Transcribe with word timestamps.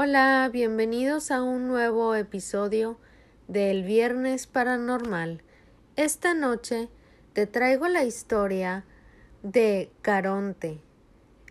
Hola, 0.00 0.48
bienvenidos 0.52 1.32
a 1.32 1.42
un 1.42 1.66
nuevo 1.66 2.14
episodio 2.14 3.00
del 3.48 3.82
Viernes 3.82 4.46
Paranormal. 4.46 5.42
Esta 5.96 6.34
noche 6.34 6.88
te 7.32 7.48
traigo 7.48 7.88
la 7.88 8.04
historia 8.04 8.84
de 9.42 9.90
Caronte, 10.00 10.80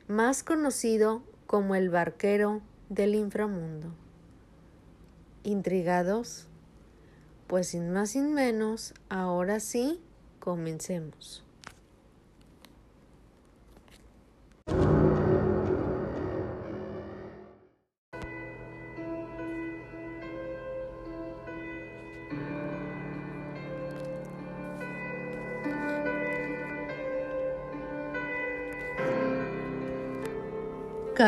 más 0.07 0.43
conocido 0.43 1.23
como 1.45 1.75
el 1.75 1.89
barquero 1.89 2.61
del 2.87 3.15
inframundo. 3.15 3.93
¿Intrigados? 5.43 6.47
Pues 7.47 7.67
sin 7.67 7.91
más 7.91 8.11
sin 8.11 8.33
menos, 8.33 8.93
ahora 9.09 9.59
sí, 9.59 9.99
comencemos. 10.39 11.46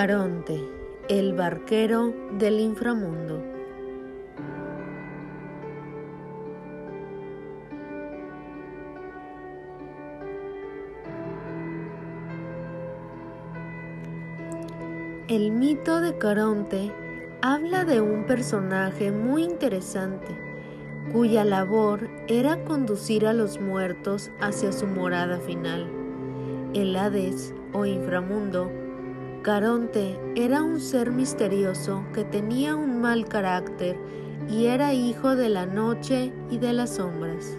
Caronte, 0.01 0.57
el 1.09 1.33
barquero 1.33 2.13
del 2.37 2.61
inframundo. 2.61 3.43
El 15.27 15.51
mito 15.51 15.99
de 15.99 16.17
Caronte 16.17 16.93
habla 17.41 17.83
de 17.83 17.99
un 17.99 18.25
personaje 18.25 19.11
muy 19.11 19.43
interesante, 19.43 20.29
cuya 21.11 21.43
labor 21.43 22.07
era 22.29 22.63
conducir 22.63 23.27
a 23.27 23.33
los 23.33 23.59
muertos 23.59 24.31
hacia 24.39 24.71
su 24.71 24.87
morada 24.87 25.41
final, 25.41 25.91
el 26.73 26.95
Hades 26.95 27.53
o 27.73 27.85
inframundo, 27.85 28.71
Caronte 29.41 30.19
era 30.35 30.61
un 30.61 30.81
ser 30.81 31.11
misterioso 31.11 32.03
que 32.13 32.25
tenía 32.25 32.75
un 32.75 32.99
mal 32.99 33.25
carácter 33.25 33.95
y 34.49 34.65
era 34.65 34.93
hijo 34.93 35.37
de 35.37 35.47
la 35.47 35.65
noche 35.65 36.33
y 36.51 36.57
de 36.57 36.73
las 36.73 36.95
sombras. 36.95 37.55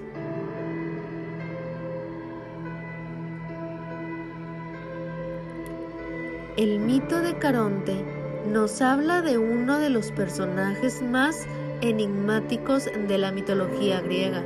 El 6.58 6.80
mito 6.80 7.22
de 7.22 7.38
Caronte 7.38 8.04
nos 8.52 8.82
habla 8.82 9.22
de 9.22 9.38
uno 9.38 9.78
de 9.78 9.88
los 9.88 10.12
personajes 10.12 11.00
más 11.00 11.46
enigmáticos 11.80 12.90
de 13.08 13.16
la 13.16 13.32
mitología 13.32 14.02
griega. 14.02 14.42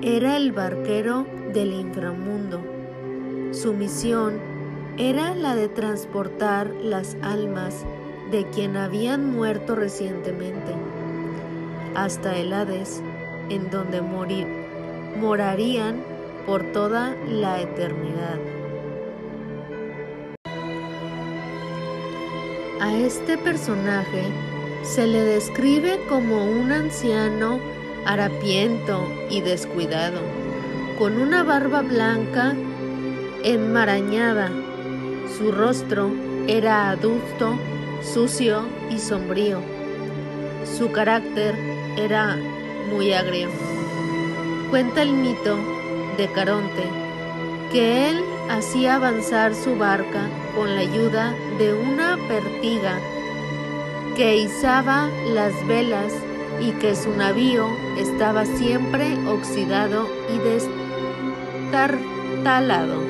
Era 0.00 0.36
el 0.36 0.52
barquero 0.52 1.26
del 1.52 1.72
inframundo. 1.72 2.62
Su 3.50 3.72
misión 3.72 4.49
era 4.98 5.34
la 5.34 5.54
de 5.54 5.68
transportar 5.68 6.68
las 6.82 7.16
almas 7.22 7.84
de 8.30 8.44
quien 8.50 8.76
habían 8.76 9.30
muerto 9.30 9.74
recientemente 9.74 10.74
hasta 11.94 12.36
el 12.36 12.52
Hades, 12.52 13.02
en 13.48 13.70
donde 13.70 14.00
morir, 14.00 14.46
morarían 15.18 16.02
por 16.46 16.62
toda 16.72 17.16
la 17.28 17.60
eternidad. 17.60 18.38
A 22.80 22.96
este 22.96 23.36
personaje 23.38 24.22
se 24.82 25.06
le 25.06 25.22
describe 25.22 25.98
como 26.08 26.44
un 26.44 26.72
anciano 26.72 27.58
harapiento 28.06 29.06
y 29.28 29.40
descuidado, 29.42 30.20
con 30.98 31.20
una 31.20 31.42
barba 31.42 31.82
blanca 31.82 32.54
enmarañada 33.42 34.50
su 35.36 35.52
rostro 35.52 36.10
era 36.46 36.90
adusto, 36.90 37.58
sucio 38.02 38.66
y 38.90 38.98
sombrío. 38.98 39.60
Su 40.78 40.90
carácter 40.92 41.54
era 41.96 42.36
muy 42.92 43.12
agrio. 43.12 43.48
Cuenta 44.70 45.02
el 45.02 45.12
mito 45.12 45.58
de 46.16 46.28
Caronte 46.28 46.84
que 47.72 48.10
él 48.10 48.22
hacía 48.50 48.96
avanzar 48.96 49.54
su 49.54 49.76
barca 49.76 50.28
con 50.56 50.74
la 50.74 50.80
ayuda 50.80 51.34
de 51.58 51.72
una 51.72 52.16
pertiga 52.28 52.98
que 54.16 54.36
izaba 54.36 55.08
las 55.32 55.52
velas 55.66 56.12
y 56.60 56.72
que 56.72 56.96
su 56.96 57.10
navío 57.16 57.68
estaba 57.96 58.44
siempre 58.44 59.16
oxidado 59.26 60.08
y 60.34 60.38
destartalado. 61.70 63.09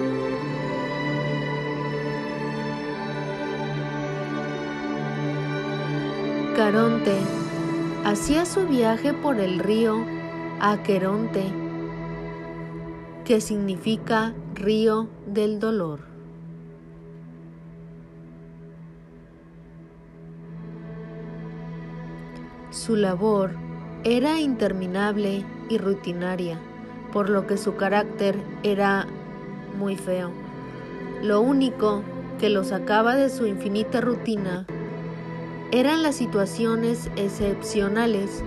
Caronte 6.63 7.17
hacía 8.05 8.45
su 8.45 8.67
viaje 8.67 9.15
por 9.15 9.41
el 9.41 9.61
río 9.61 10.05
Aqueronte, 10.61 11.45
que 13.25 13.41
significa 13.41 14.35
río 14.53 15.09
del 15.27 15.59
dolor. 15.59 16.01
Su 22.69 22.95
labor 22.95 23.53
era 24.05 24.39
interminable 24.39 25.47
y 25.71 25.79
rutinaria, 25.79 26.61
por 27.11 27.31
lo 27.31 27.47
que 27.47 27.57
su 27.57 27.77
carácter 27.77 28.37
era 28.63 29.07
muy 29.79 29.97
feo. 29.97 30.31
Lo 31.23 31.41
único 31.41 32.03
que 32.39 32.51
lo 32.51 32.65
sacaba 32.65 33.17
de 33.17 33.31
su 33.31 33.47
infinita 33.47 34.03
rutina 34.03 34.67
eran 35.73 36.03
las 36.03 36.17
situaciones 36.17 37.11
excepcionales 37.17 38.43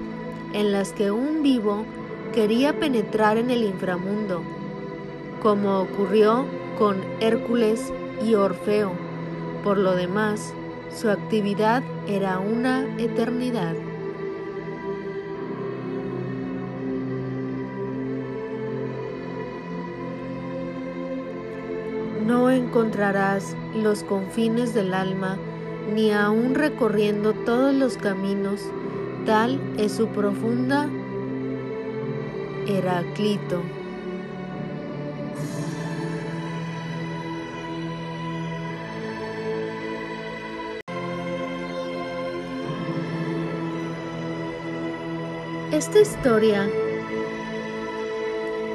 en 0.53 0.73
las 0.73 0.91
que 0.91 1.09
un 1.09 1.41
vivo 1.41 1.85
quería 2.33 2.77
penetrar 2.79 3.37
en 3.37 3.49
el 3.49 3.63
inframundo, 3.63 4.41
como 5.41 5.79
ocurrió 5.79 6.45
con 6.77 6.97
Hércules 7.21 7.93
y 8.25 8.33
Orfeo. 8.35 8.91
Por 9.63 9.77
lo 9.77 9.95
demás, 9.95 10.53
su 10.93 11.09
actividad 11.09 11.81
era 12.07 12.39
una 12.39 12.85
eternidad. 12.97 13.73
No 22.25 22.49
encontrarás 22.49 23.55
los 23.75 24.03
confines 24.03 24.73
del 24.73 24.93
alma 24.93 25.37
ni 25.91 26.11
aun 26.11 26.55
recorriendo 26.55 27.33
todos 27.33 27.73
los 27.73 27.97
caminos, 27.97 28.61
tal 29.25 29.59
es 29.77 29.93
su 29.93 30.07
profunda 30.07 30.87
Heraclito. 32.67 33.61
Esta 45.71 45.99
historia 45.99 46.69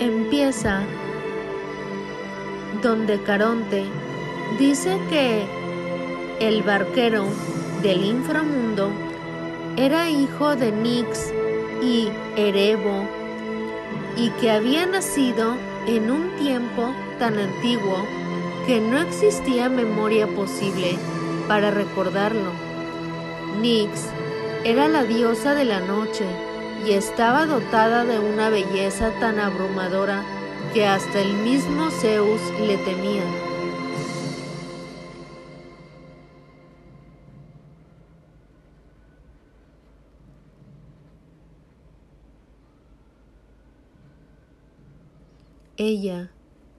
empieza 0.01 0.83
donde 2.83 3.23
Caronte 3.23 3.85
dice 4.59 4.99
que 5.09 5.58
el 6.41 6.63
barquero 6.63 7.27
del 7.83 8.05
inframundo 8.05 8.91
era 9.77 10.09
hijo 10.09 10.55
de 10.55 10.71
Nix 10.71 11.33
y 11.83 12.09
Erebo 12.37 13.09
y 14.17 14.31
que 14.31 14.51
había 14.51 14.87
nacido 14.87 15.57
en 15.87 16.11
un 16.11 16.31
tiempo 16.37 16.95
tan 17.19 17.39
antiguo 17.39 18.05
que 18.67 18.81
no 18.81 18.99
existía 18.99 19.69
memoria 19.69 20.27
posible 20.29 20.97
para 21.49 21.71
recordarlo. 21.71 22.53
Nix 23.61 24.07
era 24.65 24.87
la 24.89 25.05
diosa 25.05 25.55
de 25.55 25.65
la 25.65 25.81
noche 25.81 26.25
y 26.87 26.93
estaba 26.93 27.47
dotada 27.47 28.05
de 28.05 28.19
una 28.19 28.49
belleza 28.49 29.11
tan 29.19 29.41
abrumadora 29.41 30.23
que 30.73 30.87
hasta 30.87 31.21
el 31.21 31.33
mismo 31.33 31.91
Zeus 31.91 32.41
le 32.61 32.77
temía. 32.79 33.48
Ella 45.81 46.33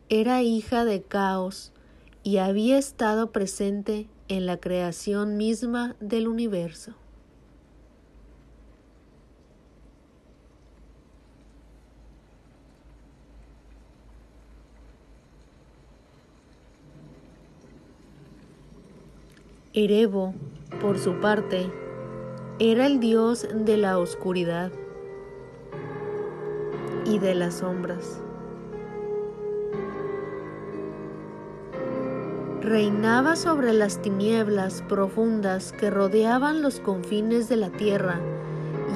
era 0.10 0.42
hija 0.42 0.84
de 0.84 1.02
Caos 1.02 1.72
y 2.22 2.36
había 2.36 2.78
estado 2.78 3.32
presente 3.32 4.10
en 4.28 4.46
la 4.46 4.58
creación 4.58 5.38
misma 5.38 5.96
del 6.02 6.28
universo. 6.28 6.96
Erebo, 19.74 20.34
por 20.82 21.00
su 21.00 21.22
parte, 21.22 21.72
era 22.60 22.86
el 22.86 23.00
dios 23.00 23.48
de 23.54 23.78
la 23.78 23.98
oscuridad 23.98 24.74
y 27.06 27.20
de 27.20 27.34
las 27.34 27.60
sombras. 27.60 28.22
Reinaba 32.62 33.38
sobre 33.38 33.72
las 33.72 34.02
tinieblas 34.02 34.84
profundas 34.90 35.72
que 35.72 35.90
rodeaban 35.90 36.62
los 36.62 36.82
confines 36.82 37.48
de 37.48 37.56
la 37.56 37.70
tierra 37.70 38.20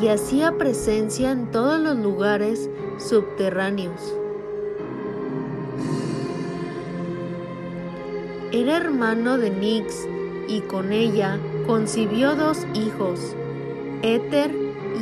y 0.01 0.10
hacía 0.10 0.57
presencia 0.57 1.31
en 1.31 1.50
todos 1.50 1.80
los 1.80 1.98
lugares 1.98 2.69
subterráneos. 2.98 4.15
Era 8.51 8.77
hermano 8.77 9.38
de 9.38 9.50
Nix 9.50 10.07
y 10.48 10.62
con 10.62 10.92
ella 10.92 11.39
concibió 11.65 12.36
dos 12.36 12.68
hijos, 12.74 13.36
Éter 14.01 14.51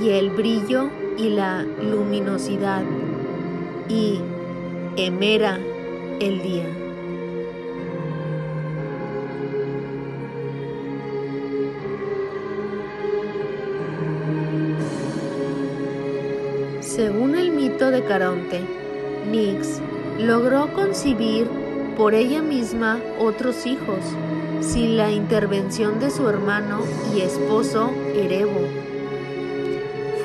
y 0.02 0.10
el 0.10 0.30
brillo 0.30 0.90
y 1.18 1.30
la 1.30 1.64
luminosidad, 1.64 2.84
y 3.90 4.22
Emera 4.96 5.58
el 6.20 6.44
día. 6.44 6.81
Según 16.96 17.36
el 17.36 17.52
mito 17.52 17.90
de 17.90 18.04
Caronte, 18.04 18.60
Nix 19.32 19.80
logró 20.20 20.74
concebir 20.74 21.48
por 21.96 22.14
ella 22.14 22.42
misma 22.42 23.00
otros 23.18 23.66
hijos, 23.66 24.00
sin 24.60 24.98
la 24.98 25.10
intervención 25.10 26.02
de 26.02 26.12
su 26.12 26.28
hermano 26.28 26.82
y 27.16 27.22
esposo 27.22 27.92
Erebo. 28.14 28.68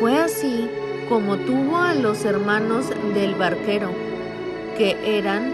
Fue 0.01 0.19
así 0.19 0.69
como 1.09 1.37
tuvo 1.37 1.77
a 1.77 1.95
los 1.95 2.25
hermanos 2.25 2.87
del 3.15 3.37
barquero, 3.37 3.91
que 4.77 4.97
eran 5.05 5.53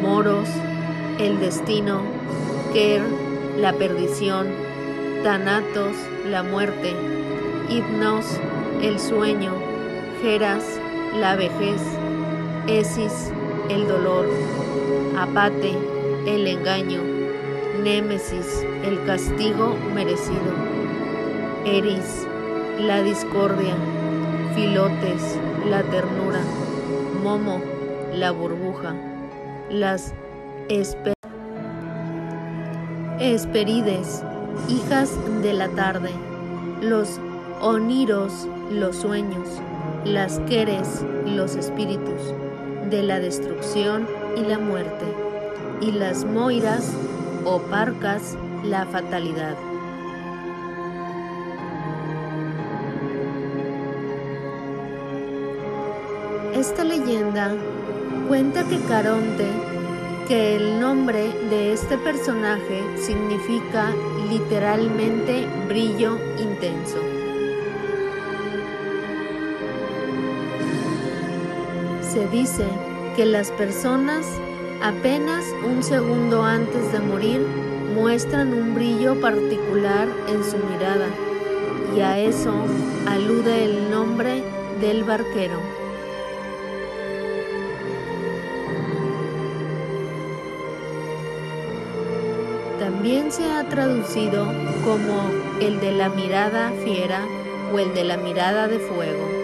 Moros, 0.00 0.48
el 1.18 1.40
destino, 1.40 2.02
Ker, 2.72 3.02
la 3.58 3.72
perdición, 3.72 4.46
Thanatos, 5.24 5.96
la 6.30 6.44
muerte, 6.44 6.94
Hipnos, 7.68 8.24
el 8.80 9.00
sueño, 9.00 9.67
Geras, 10.22 10.64
la 11.14 11.36
vejez, 11.36 11.80
Esis, 12.66 13.32
el 13.68 13.86
dolor, 13.86 14.26
Apate, 15.16 15.72
el 16.26 16.46
engaño, 16.46 17.00
Némesis, 17.84 18.66
el 18.84 19.04
castigo 19.06 19.76
merecido. 19.94 20.52
Eris, 21.64 22.26
la 22.80 23.02
discordia. 23.02 23.76
Filotes, 24.54 25.38
la 25.70 25.82
ternura. 25.84 26.40
Momo, 27.22 27.60
la 28.12 28.32
burbuja. 28.32 28.94
Las 29.70 30.14
Esperides, 33.20 34.24
hijas 34.68 35.16
de 35.42 35.52
la 35.52 35.68
tarde. 35.68 36.10
Los 36.80 37.20
Oniros, 37.60 38.48
los 38.70 38.96
sueños. 38.96 39.60
Las 40.04 40.38
Queres, 40.48 41.04
los 41.26 41.56
espíritus 41.56 42.32
de 42.88 43.02
la 43.02 43.18
destrucción 43.18 44.06
y 44.36 44.42
la 44.42 44.58
muerte. 44.58 45.04
Y 45.80 45.90
las 45.90 46.24
Moiras, 46.24 46.92
o 47.44 47.60
parcas 47.62 48.36
la 48.64 48.86
fatalidad. 48.86 49.56
Esta 56.54 56.84
leyenda 56.84 57.54
cuenta 58.28 58.64
que 58.64 58.78
Caronte, 58.88 59.46
que 60.28 60.56
el 60.56 60.80
nombre 60.80 61.32
de 61.50 61.72
este 61.72 61.98
personaje 61.98 62.82
significa 62.96 63.90
literalmente 64.28 65.46
brillo 65.68 66.18
intenso. 66.38 67.17
Se 72.18 72.26
dice 72.26 72.64
que 73.14 73.24
las 73.26 73.52
personas 73.52 74.26
Apenas 74.82 75.44
un 75.64 75.82
segundo 75.82 76.44
antes 76.44 76.92
de 76.92 76.98
morir 77.00 77.40
muestran 77.94 78.52
un 78.52 78.74
brillo 78.74 79.20
particular 79.20 80.08
en 80.28 80.44
su 80.44 80.56
mirada 80.56 81.06
y 81.96 82.00
a 82.00 82.18
eso 82.18 82.52
alude 83.08 83.64
el 83.64 83.90
nombre 83.90 84.44
del 84.80 85.02
barquero. 85.02 85.60
También 92.78 93.32
se 93.32 93.50
ha 93.50 93.68
traducido 93.68 94.44
como 94.84 95.30
el 95.60 95.80
de 95.80 95.90
la 95.90 96.08
mirada 96.08 96.72
fiera 96.84 97.26
o 97.72 97.80
el 97.80 97.94
de 97.94 98.04
la 98.04 98.16
mirada 98.16 98.68
de 98.68 98.78
fuego. 98.78 99.37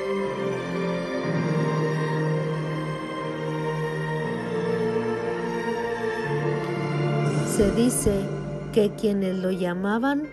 Se 7.56 7.70
dice 7.70 8.10
que 8.72 8.90
quienes 8.96 9.36
lo 9.36 9.52
llamaban 9.52 10.28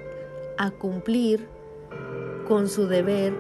a 0.58 0.72
cumplir 0.72 1.48
con 2.48 2.68
su 2.68 2.88
deber 2.88 3.36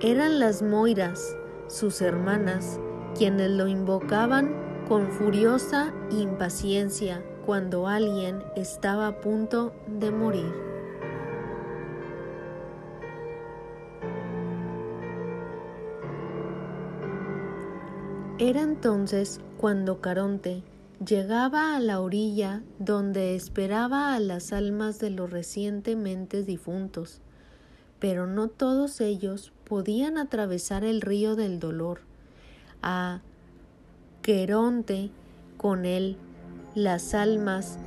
eran 0.00 0.40
las 0.40 0.62
Moiras, 0.62 1.36
sus 1.68 2.02
hermanas, 2.02 2.80
quienes 3.16 3.52
lo 3.52 3.68
invocaban 3.68 4.52
con 4.88 5.12
furiosa 5.12 5.94
impaciencia 6.10 7.22
cuando 7.46 7.86
alguien 7.86 8.42
estaba 8.56 9.06
a 9.06 9.20
punto 9.20 9.72
de 9.86 10.10
morir. 10.10 10.52
Era 18.40 18.62
entonces 18.62 19.40
cuando 19.56 20.00
Caronte 20.00 20.64
Llegaba 21.04 21.76
a 21.76 21.80
la 21.80 21.98
orilla 21.98 22.62
donde 22.78 23.34
esperaba 23.34 24.12
a 24.12 24.20
las 24.20 24.52
almas 24.52 24.98
de 24.98 25.08
los 25.08 25.30
recientemente 25.30 26.42
difuntos, 26.42 27.22
pero 27.98 28.26
no 28.26 28.48
todos 28.48 29.00
ellos 29.00 29.50
podían 29.64 30.18
atravesar 30.18 30.84
el 30.84 31.00
río 31.00 31.36
del 31.36 31.58
dolor. 31.58 32.00
A 32.82 33.22
Queronte, 34.20 35.10
con 35.56 35.86
él, 35.86 36.18
las 36.74 37.14
almas 37.14 37.78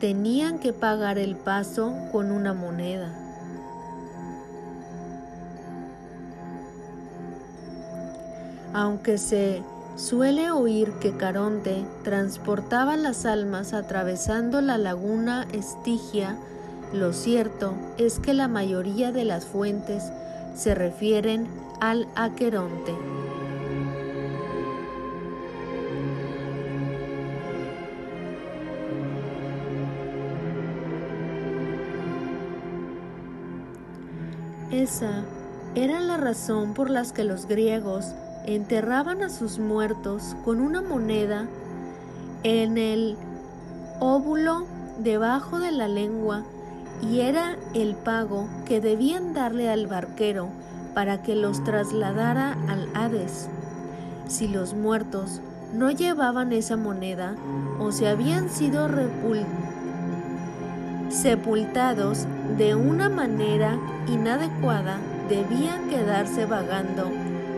tenían 0.00 0.58
que 0.58 0.72
pagar 0.72 1.18
el 1.18 1.36
paso 1.36 1.94
con 2.10 2.32
una 2.32 2.54
moneda. 2.54 3.14
Aunque 8.72 9.18
se 9.18 9.62
Suele 10.02 10.50
oír 10.50 10.90
que 10.94 11.16
Caronte 11.16 11.84
transportaba 12.02 12.96
las 12.96 13.24
almas 13.24 13.72
atravesando 13.72 14.60
la 14.60 14.76
laguna 14.76 15.46
Estigia. 15.52 16.36
Lo 16.92 17.12
cierto 17.12 17.74
es 17.98 18.18
que 18.18 18.34
la 18.34 18.48
mayoría 18.48 19.12
de 19.12 19.24
las 19.24 19.44
fuentes 19.44 20.10
se 20.56 20.74
refieren 20.74 21.46
al 21.80 22.08
Aqueronte. 22.16 22.96
Esa 34.72 35.22
era 35.76 36.00
la 36.00 36.16
razón 36.16 36.74
por 36.74 36.90
la 36.90 37.04
que 37.04 37.22
los 37.22 37.46
griegos 37.46 38.16
enterraban 38.46 39.22
a 39.22 39.28
sus 39.28 39.58
muertos 39.58 40.36
con 40.44 40.60
una 40.60 40.82
moneda 40.82 41.46
en 42.42 42.78
el 42.78 43.16
óvulo 44.00 44.66
debajo 44.98 45.58
de 45.58 45.70
la 45.70 45.88
lengua 45.88 46.42
y 47.02 47.20
era 47.20 47.56
el 47.74 47.94
pago 47.94 48.48
que 48.66 48.80
debían 48.80 49.34
darle 49.34 49.70
al 49.70 49.86
barquero 49.86 50.48
para 50.94 51.22
que 51.22 51.34
los 51.34 51.62
trasladara 51.64 52.56
al 52.68 52.88
Hades. 52.94 53.48
Si 54.28 54.48
los 54.48 54.74
muertos 54.74 55.40
no 55.72 55.90
llevaban 55.90 56.52
esa 56.52 56.76
moneda 56.76 57.34
o 57.78 57.92
se 57.92 58.08
habían 58.08 58.50
sido 58.50 58.88
sepultados 61.08 62.26
de 62.56 62.74
una 62.74 63.08
manera 63.08 63.78
inadecuada, 64.08 64.98
debían 65.28 65.88
quedarse 65.88 66.46
vagando 66.46 67.10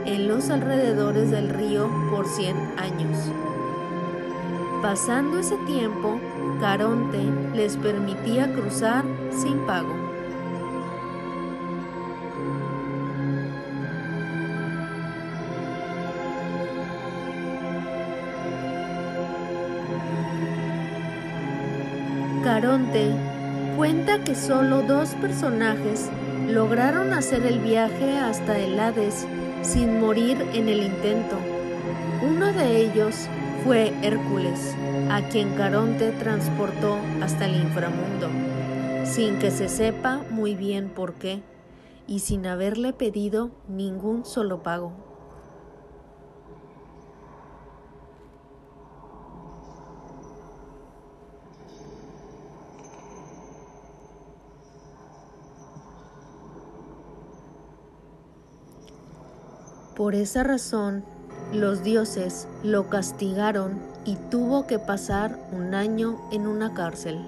en 0.07 0.29
los 0.29 0.51
alrededores 0.51 1.31
del 1.31 1.49
río 1.49 1.91
por 2.11 2.27
100 2.27 2.57
años. 2.79 3.31
Pasando 4.83 5.39
ese 5.39 5.57
tiempo, 5.67 6.21
Caronte 6.61 7.19
les 7.55 7.77
permitía 7.77 8.53
cruzar 8.53 9.05
sin 9.31 9.59
pago. 9.67 9.95
Caronte 22.45 23.11
cuenta 23.77 24.23
que 24.23 24.35
solo 24.35 24.83
dos 24.83 25.15
personajes 25.15 26.11
lograron 26.49 27.13
hacer 27.13 27.47
el 27.47 27.59
viaje 27.61 28.19
hasta 28.19 28.59
el 28.59 28.79
Hades 28.79 29.27
sin 29.63 30.01
morir 30.01 30.37
en 30.53 30.69
el 30.69 30.83
intento. 30.83 31.39
Uno 32.23 32.53
de 32.53 32.79
ellos 32.79 33.29
fue 33.65 33.93
Hércules, 34.03 34.77
a 35.11 35.23
quien 35.29 35.55
Caronte 35.55 36.13
transportó 36.13 36.99
hasta 37.23 37.47
el 37.47 37.57
inframundo, 37.57 38.29
sin 39.05 39.39
que 39.39 39.51
se 39.51 39.69
sepa 39.69 40.23
muy 40.31 40.55
bien 40.55 40.91
por 40.91 41.15
qué 41.15 41.43
y 42.07 42.19
sin 42.19 42.47
haberle 42.47 42.93
pedido 42.93 43.51
ningún 43.69 44.25
solo 44.25 44.63
pago. 44.63 45.14
Por 59.97 60.17
esa 60.17 60.43
razón, 60.43 61.05
los 61.53 61.85
dioses 61.85 62.49
lo 62.65 62.89
castigaron 62.89 63.79
y 64.05 64.17
tuvo 64.29 64.67
que 64.67 64.81
pasar 64.81 65.39
un 65.53 65.73
año 65.73 66.19
en 66.33 66.49
una 66.49 66.75
cárcel. 66.75 67.21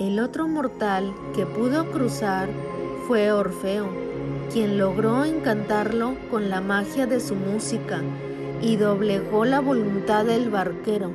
El 0.00 0.18
otro 0.18 0.48
mortal 0.48 1.14
que 1.32 1.46
pudo 1.46 1.88
cruzar 1.92 2.48
fue 3.06 3.30
Orfeo, 3.30 3.88
quien 4.52 4.76
logró 4.76 5.24
encantarlo 5.24 6.16
con 6.28 6.50
la 6.50 6.60
magia 6.60 7.06
de 7.06 7.20
su 7.20 7.36
música 7.36 8.00
y 8.60 8.76
doblegó 8.76 9.44
la 9.44 9.60
voluntad 9.60 10.24
del 10.24 10.50
barquero. 10.50 11.12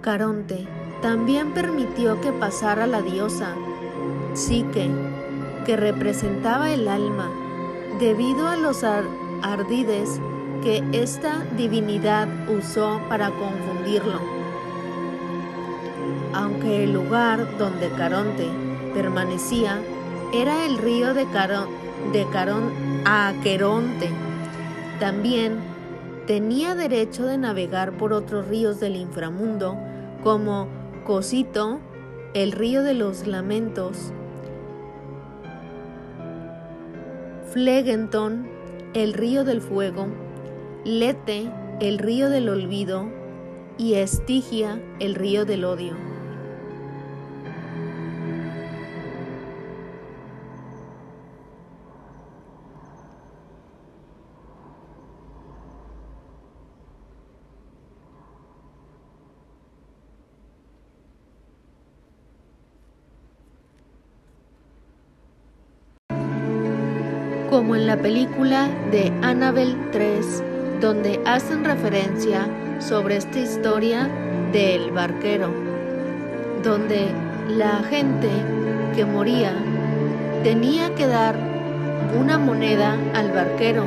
Caronte 0.00 0.66
también 1.02 1.52
permitió 1.52 2.22
que 2.22 2.32
pasara 2.32 2.86
la 2.86 3.02
diosa 3.02 3.54
Psique 4.32 5.11
que 5.64 5.76
representaba 5.76 6.70
el 6.72 6.88
alma, 6.88 7.30
debido 7.98 8.48
a 8.48 8.56
los 8.56 8.84
ardides 8.84 10.20
que 10.62 10.82
esta 10.92 11.44
divinidad 11.56 12.28
usó 12.48 13.00
para 13.08 13.30
confundirlo. 13.30 14.20
Aunque 16.32 16.84
el 16.84 16.92
lugar 16.92 17.58
donde 17.58 17.90
Caronte 17.90 18.48
permanecía 18.94 19.78
era 20.32 20.64
el 20.64 20.78
río 20.78 21.14
de 21.14 21.26
Carón, 21.26 21.68
de 22.12 22.26
a 23.04 23.28
Aqueronte, 23.28 24.10
también 24.98 25.58
tenía 26.26 26.74
derecho 26.74 27.24
de 27.26 27.38
navegar 27.38 27.92
por 27.92 28.12
otros 28.12 28.48
ríos 28.48 28.80
del 28.80 28.96
inframundo 28.96 29.76
como 30.22 30.68
Cosito, 31.04 31.80
el 32.34 32.52
río 32.52 32.82
de 32.82 32.94
los 32.94 33.26
lamentos, 33.26 34.12
Flegenton, 37.52 38.48
el 38.94 39.12
río 39.12 39.44
del 39.44 39.60
fuego, 39.60 40.06
Lete, 40.86 41.50
el 41.80 41.98
río 41.98 42.30
del 42.30 42.48
olvido, 42.48 43.10
y 43.76 43.94
Estigia, 43.94 44.80
el 45.00 45.14
río 45.14 45.44
del 45.44 45.66
odio. 45.66 46.11
Como 67.52 67.76
en 67.76 67.86
la 67.86 67.98
película 67.98 68.70
de 68.90 69.12
Annabelle 69.20 69.76
3, 69.92 70.42
donde 70.80 71.20
hacen 71.26 71.66
referencia 71.66 72.46
sobre 72.78 73.18
esta 73.18 73.40
historia 73.40 74.08
del 74.52 74.90
barquero, 74.90 75.52
donde 76.64 77.08
la 77.50 77.82
gente 77.90 78.30
que 78.96 79.04
moría 79.04 79.52
tenía 80.42 80.94
que 80.94 81.06
dar 81.06 81.36
una 82.18 82.38
moneda 82.38 82.96
al 83.12 83.30
barquero 83.32 83.84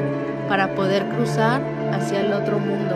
para 0.48 0.76
poder 0.76 1.04
cruzar 1.08 1.60
hacia 1.92 2.22
el 2.22 2.34
otro 2.34 2.60
mundo. 2.60 2.96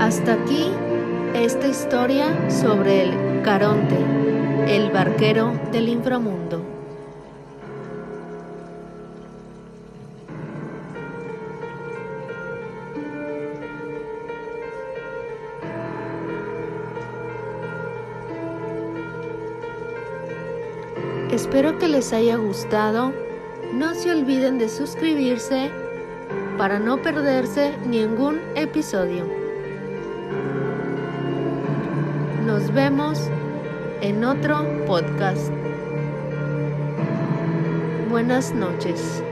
Hasta 0.00 0.32
aquí 0.32 0.72
esta 1.40 1.68
historia 1.68 2.50
sobre 2.50 3.02
el 3.02 3.42
Caronte, 3.42 3.96
el 4.66 4.90
barquero 4.90 5.52
del 5.70 5.88
inframundo. 5.88 6.64
Espero 21.30 21.78
que 21.78 21.86
les 21.86 22.12
haya 22.12 22.36
gustado. 22.36 23.12
No 23.72 23.94
se 23.94 24.10
olviden 24.10 24.58
de 24.58 24.68
suscribirse 24.68 25.70
para 26.56 26.80
no 26.80 27.00
perderse 27.00 27.76
ningún 27.86 28.40
episodio. 28.56 29.37
Nos 32.68 32.74
vemos 32.74 33.18
en 34.02 34.24
otro 34.24 34.62
podcast. 34.84 35.50
Buenas 38.10 38.52
noches. 38.52 39.22